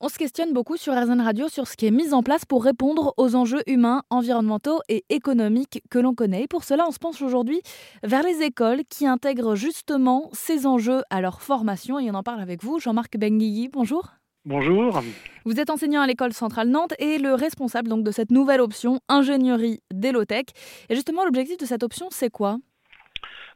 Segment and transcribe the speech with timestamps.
[0.00, 2.62] On se questionne beaucoup sur RZN Radio sur ce qui est mis en place pour
[2.62, 6.46] répondre aux enjeux humains, environnementaux et économiques que l'on connaît.
[6.48, 7.60] pour cela, on se penche aujourd'hui
[8.04, 11.98] vers les écoles qui intègrent justement ces enjeux à leur formation.
[11.98, 13.70] Et on en parle avec vous, Jean-Marc Benguigui.
[13.72, 14.12] Bonjour.
[14.44, 15.02] Bonjour.
[15.44, 19.00] Vous êtes enseignant à l'école centrale Nantes et le responsable donc de cette nouvelle option
[19.08, 20.50] ingénierie d'Elotech.
[20.90, 22.58] Et justement, l'objectif de cette option, c'est quoi?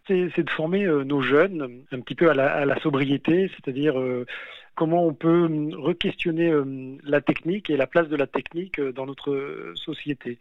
[0.09, 4.27] C'est de former euh, nos jeunes un petit peu à la, sobriété, c'est-à-dire euh,
[4.75, 8.93] comment on peut hum, re-questionner hum, la technique et la place de la technique euh,
[8.93, 10.39] dans notre société.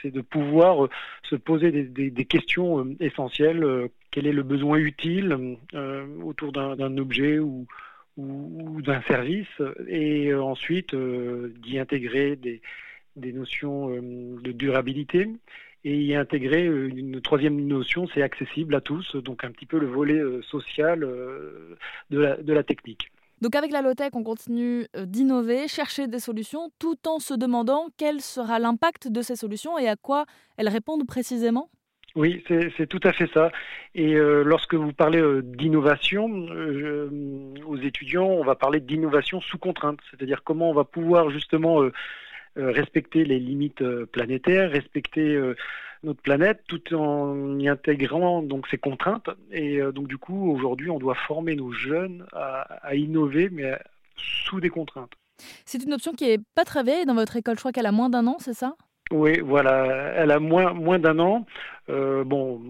[0.00, 0.88] C'est de pouvoir
[1.24, 3.88] se poser des, questions hum, essentielles.
[4.10, 5.58] Quel est le besoin utile
[6.22, 7.66] autour d'un objet ou,
[8.16, 9.48] d'un service
[9.88, 12.60] et ensuite d'y intégrer des,
[13.32, 15.28] notions de durabilité
[15.84, 19.78] et y intégrer euh, une troisième notion, c'est accessible à tous, donc un petit peu
[19.78, 21.76] le volet euh, social euh,
[22.10, 23.10] de la technique.
[23.42, 28.20] Donc avec la low-tech, on continue d'innover, chercher des solutions, tout en se demandant quel
[28.20, 30.26] sera l'impact de ces solutions et à quoi
[30.56, 31.68] elles répondent précisément
[32.14, 33.50] oui, c'est tout à fait ça.
[33.94, 36.26] Et lorsque vous parlez d'innovation,
[37.66, 41.82] aux étudiants, on va parler d'innovation sous contrainte, c'est-à-dire comment on va pouvoir justement
[42.58, 45.56] euh, respecter les limites euh, planétaires, respecter euh,
[46.02, 49.30] notre planète tout en y intégrant donc ces contraintes.
[49.50, 53.78] Et donc du coup, aujourd'hui, on doit former nos jeunes à, innover, mais
[54.16, 55.12] sous des contraintes.
[55.64, 57.56] C'est une option qui est pas très vieille dans votre école.
[57.56, 58.74] Je crois qu'elle a moins d'un an, c'est ça?
[59.10, 61.44] Oui, voilà, elle a moins, moins d'un an.
[61.90, 62.60] Euh, bon,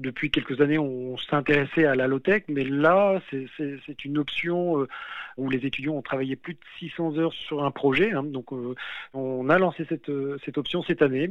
[0.00, 4.88] depuis quelques années, on s'intéressait à la low-tech, mais là, c'est une option euh,
[5.36, 8.12] où les étudiants ont travaillé plus de 600 heures sur un projet.
[8.12, 8.24] Hein.
[8.24, 8.74] donc, euh,
[9.14, 10.10] on a lancé cette,
[10.44, 11.30] cette option cette année,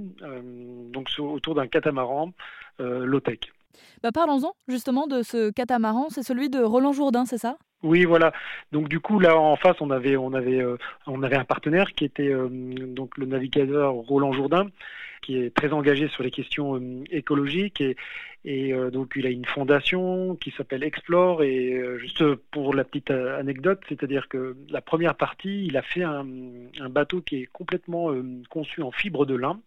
[0.91, 2.33] donc autour d'un catamaran
[2.79, 3.39] low-tech.
[4.01, 7.57] Bah Parlons-en justement de ce catamaran, c'est celui de Roland Jourdain, c'est ça?
[7.81, 8.33] Oui, voilà.
[8.73, 10.77] Donc du coup, là en face, on avait, euh,
[11.07, 14.67] un partenaire qui était euh, donc le navigateur Roland Jourdain,
[15.21, 17.81] qui est très engagé sur les questions euh, écologiques
[18.45, 23.81] et, donc il a une fondation qui s'appelle Explore et juste pour la petite anecdote,
[23.89, 26.25] c'est-à-dire que la première partie, il a fait un,
[26.89, 28.13] bateau qui est complètement
[28.49, 29.59] conçu en fibre de lin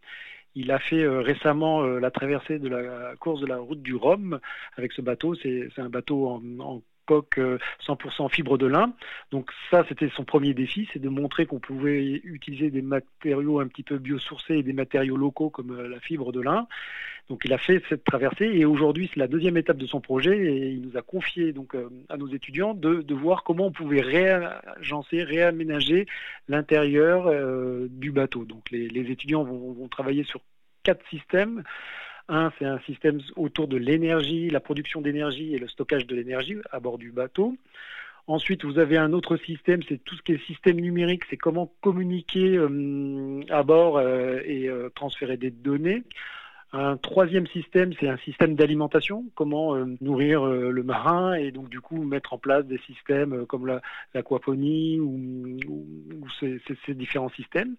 [0.55, 4.39] il a fait récemment la traversée de la course de la route du Rhum
[4.77, 5.35] avec ce bateau.
[5.35, 7.39] C'est un bateau en, coque
[7.87, 8.95] 100% euh, fibre de lin.
[9.31, 13.67] Donc ça, c'était son premier défi, c'est de montrer qu'on pouvait utiliser des matériaux un
[13.67, 16.67] petit peu biosourcés et des matériaux locaux comme euh, la fibre de lin.
[17.29, 20.37] Donc il a fait cette traversée et aujourd'hui c'est la deuxième étape de son projet
[20.37, 24.01] et il nous a confié donc euh, à nos étudiants de, voir comment on pouvait
[24.01, 26.07] réagencer, réaménager
[26.49, 27.31] l'intérieur
[27.91, 28.45] du bateau.
[28.45, 30.41] Donc les, étudiants vont travailler sur
[30.83, 31.63] quatre systèmes.
[32.29, 36.57] Un, c'est un système autour de l'énergie, la production d'énergie et le stockage de l'énergie
[36.71, 37.57] à bord du bateau.
[38.29, 41.73] Ensuite, vous avez un autre système, c'est tout ce qui est système numérique, c'est comment
[41.81, 46.05] communiquer euh, à bord euh, et euh, transférer des données.
[46.73, 52.03] Un troisième système, c'est un système d'alimentation, comment nourrir le marin et donc du coup
[52.03, 53.67] mettre en place des systèmes comme
[54.15, 55.59] l'aquaponie ou,
[56.41, 57.77] ces, différents systèmes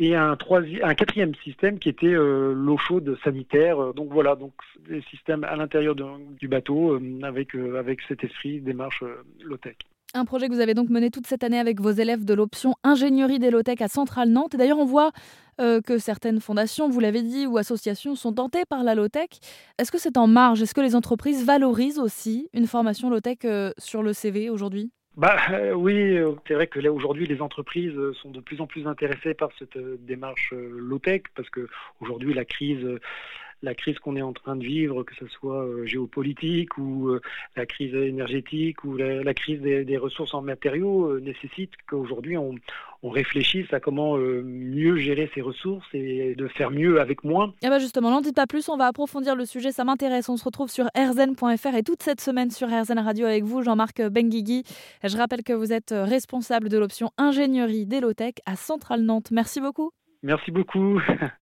[0.00, 3.94] et un, troisième, un quatrième système qui était euh, l'eau chaude sanitaire.
[3.94, 4.52] Donc voilà, donc
[4.88, 9.04] des systèmes à l'intérieur du bateau euh, avec, euh, avec cet esprit démarche
[9.42, 9.76] low-tech.
[10.16, 12.74] Un projet que vous avez donc mené toute cette année avec vos élèves de l'option
[12.84, 14.54] ingénierie des low-tech à Centrale Nantes.
[14.54, 15.10] Et d'ailleurs, on voit
[15.58, 19.28] que certaines fondations, vous l'avez dit, ou associations sont tentées par la low-tech.
[19.78, 20.62] Est-ce que c'est en marge?
[20.62, 23.38] Est-ce que les entreprises valorisent aussi une formation low-tech
[23.78, 24.92] sur le CV aujourd'hui?
[25.16, 28.60] Bah euh, oui, euh, c'est vrai que là aujourd'hui les entreprises euh, sont de plus
[28.60, 31.68] en plus intéressées par cette démarche low-tech parce que
[32.00, 32.84] aujourd'hui la crise
[33.62, 37.20] la crise qu'on est en train de vivre, que ce soit euh, géopolitique ou euh,
[37.56, 42.54] la crise énergétique ou la, crise des, ressources en matériaux, euh, nécessite qu'aujourd'hui on,
[43.02, 47.52] réfléchisse à comment mieux gérer ces ressources et de faire mieux avec moins.
[47.60, 50.30] Et bah justement, n'en dites pas plus, on va approfondir le sujet, ça m'intéresse.
[50.30, 54.00] On se retrouve sur rzn.fr et toute cette semaine sur RZN Radio avec vous, Jean-Marc
[54.00, 54.62] Benguigui.
[55.02, 59.30] Je rappelle que vous êtes responsable de l'option ingénierie d'Elotech à Centrale Nantes.
[59.32, 59.90] Merci beaucoup.
[60.22, 60.98] Merci beaucoup.